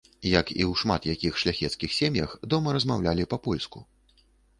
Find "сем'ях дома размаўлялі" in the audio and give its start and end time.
1.97-3.29